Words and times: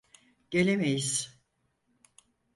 Gelemeyiz. 0.51 1.35